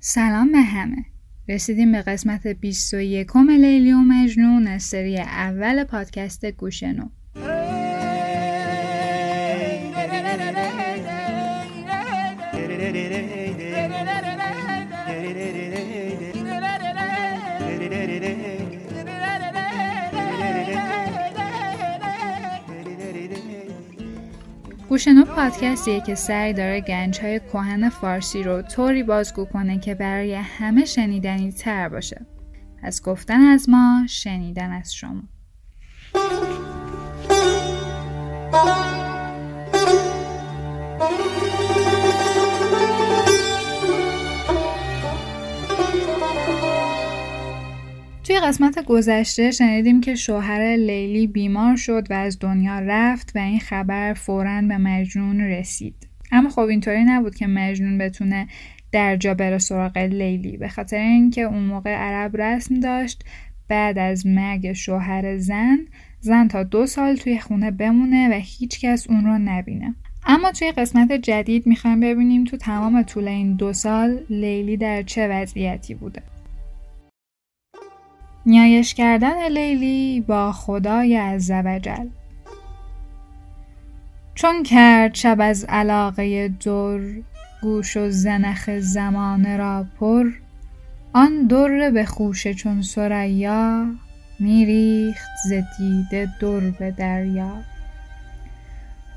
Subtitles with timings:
[0.00, 1.04] سلام به همه.
[1.48, 7.08] رسیدیم به قسمت 21 لیلی و مجنون از سری اول پادکست گوشنو
[24.88, 30.34] گوشنو پادکستیه که سعی داره گنج های کهن فارسی رو طوری بازگو کنه که برای
[30.34, 32.26] همه شنیدنی تر باشه.
[32.82, 35.22] از گفتن از ما شنیدن از شما.
[48.36, 53.60] توی قسمت گذشته شنیدیم که شوهر لیلی بیمار شد و از دنیا رفت و این
[53.60, 55.94] خبر فورا به مجنون رسید.
[56.32, 58.46] اما خب اینطوری نبود که مجنون بتونه
[58.92, 60.56] در جا بره سراغ لیلی.
[60.56, 63.24] به خاطر اینکه اون موقع عرب رسم داشت
[63.68, 65.78] بعد از مرگ شوهر زن
[66.20, 69.94] زن تا دو سال توی خونه بمونه و هیچکس اون رو نبینه.
[70.26, 75.28] اما توی قسمت جدید می‌خوایم ببینیم تو تمام طول این دو سال لیلی در چه
[75.28, 76.22] وضعیتی بوده.
[78.46, 82.08] نیایش کردن لیلی با خدای عزوجل
[84.34, 87.00] چون کرد شب از علاقه در
[87.62, 90.30] گوش و زنخ زمانه را پر
[91.12, 93.86] آن در به خوشه چون سریا
[94.40, 97.62] میریخت ز دیده در به دریا.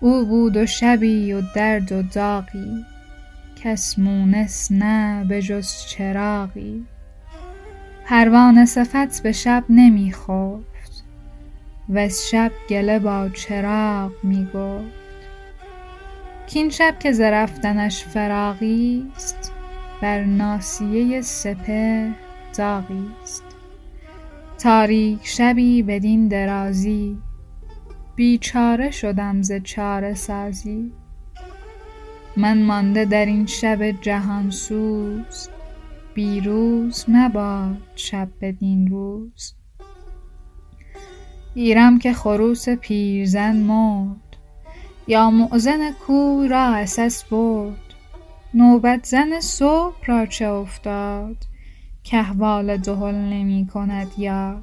[0.00, 2.84] او بود و شبی و درد و داغی
[3.56, 6.86] کس مونس نه به جز چراغی.
[8.04, 11.04] پروانه صفت به شب نمی خفت.
[11.96, 14.48] از شب گله با چراغ می
[16.46, 19.52] کین شب که ز رفتنش فراغی است
[20.02, 22.10] بر ناسیه سپه
[22.58, 23.44] داغی است.
[24.58, 27.18] تاریک شبی بدین درازی
[28.16, 30.92] بیچاره شدم ز چاره سازی.
[32.36, 35.48] من مانده در این شب جهان سوز
[36.14, 39.54] بیروز مباد شب بدین روز.
[41.54, 44.36] گیرم که خروس پیرزن مرد
[45.06, 47.76] یا مؤذن کور را عسس برد.
[48.54, 51.36] نوبت زن صبح را چه افتاد
[52.10, 54.62] کاحوال دهل نمی کند یاد.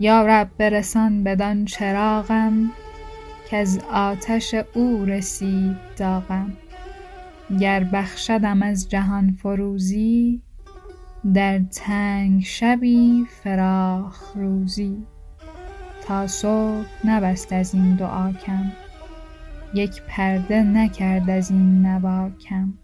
[0.00, 2.70] یا رب برسان بدان چراغم
[3.50, 6.56] کز آتش او رسید داغم.
[7.56, 10.42] گر بخشدم از جهان فروزی
[11.34, 15.06] در تنگ شبی فراخ روزی.
[16.06, 18.72] تا صبح نبست از این دعا کم
[19.74, 22.74] یک پرده نکرد از این نوا کم.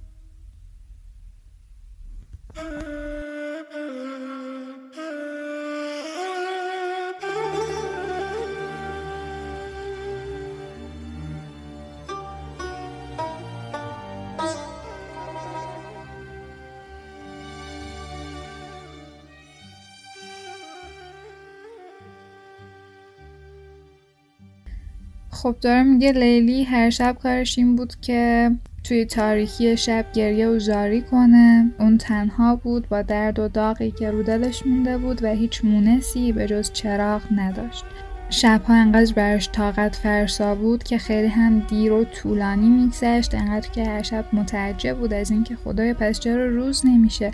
[25.44, 28.50] خب داره میگه لیلی هر شب کارش این بود که
[28.84, 31.70] توی تاریکی شب گریه و زاری کنه.
[31.78, 36.32] اون تنها بود با درد و داغی که رو دلش مونده بود و هیچ مونسی
[36.32, 37.84] به جز چراغ نداشت.
[38.30, 43.34] شبها انقدر برش طاقت فرسا بود که خیلی هم دیر و طولانی میگذشت.
[43.34, 47.30] انقدر که هر شب متعجب بود از اینکه خدای پس چرا روز نمیشه؟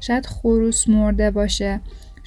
[0.00, 1.80] شاید خروس مرده باشه.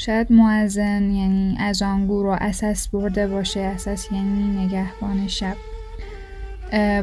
[0.06, 3.60] شاید معزن یعنی از آنگور و اساس برده باشه.
[3.60, 5.56] اساس یعنی نگهبان شب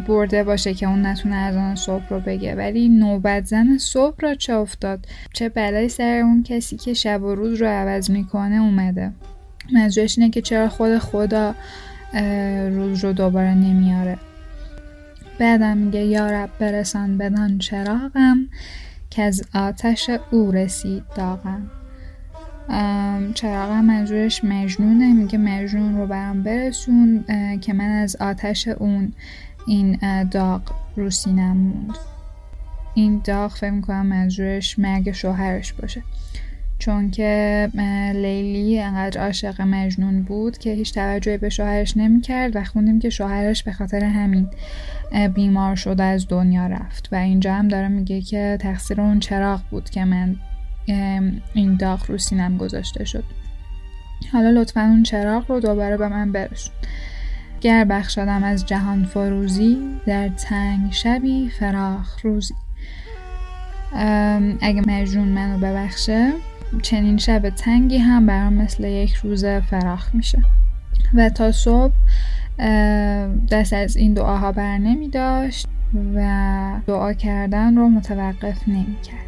[0.06, 2.54] برده باشه که اون نتونه از آن صبح رو بگه.
[2.54, 7.34] ولی نوبت زن صبح را چه افتاد؟ چه بلایی سر اون کسی که شب و
[7.34, 9.12] روز رو عوض می‌کنه اومده؟
[9.72, 11.54] منظورش اینه که چرا خود خدا
[12.70, 14.18] روز رو دوباره نمیاره.
[15.38, 18.48] بعدم میگه یا رب برسان بدان چراغم
[19.10, 21.70] که از آتش او رسید داغم.
[23.34, 27.24] چراغ منظورش مجنونه میگه مجنون رو برام برسون
[27.60, 29.12] که من از آتش اون
[29.66, 29.98] این
[30.30, 30.62] داغ
[30.96, 31.98] رو سینم موند.
[32.94, 36.02] این داغ فکر می‌کنم منظورش مرگ شوهرش باشه.
[36.78, 37.70] چون که
[38.14, 43.62] لیلی انقدر عاشق مجنون بود که هیچ توجهی به شوهرش نمی‌کرد و خوندیم که شوهرش
[43.62, 44.48] به خاطر همین
[45.34, 47.08] بیمار شده از دنیا رفت.
[47.12, 50.36] و اینجا هم داره میگه که تقصیر اون چراغ بود که من
[51.54, 53.24] این داغ رو سینم گذاشته شد.
[54.32, 56.74] حالا لطفا اون چراغ رو دوباره به من برسون.
[57.60, 62.54] گر بخشدم از جهان فروزی در تنگ شبی فراخ روزی.
[64.60, 66.32] اگه مجنون منو ببخشه
[66.82, 70.42] چنین شب تنگی هم برام مثل یک روز فراخ میشه.
[71.14, 71.94] و تا صبح
[73.50, 75.66] دست از این دعاها بر نمی داشت
[76.14, 79.27] و دعا کردن رو متوقف نمی کرد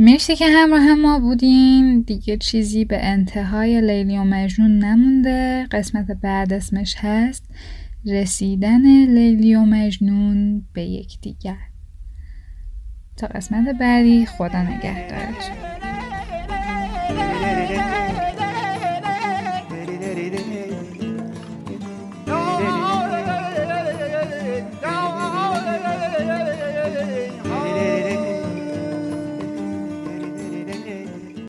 [0.00, 2.00] مرسی که همراه ما بودین.
[2.00, 5.66] دیگه چیزی به انتهای لیلی و مجنون نمونده.
[5.70, 7.44] قسمت بعد اسمش هست
[8.06, 11.58] رسیدن لیلی و مجنون به یکدیگر.
[13.16, 15.87] تا قسمت بعدی خدا نگهدارتون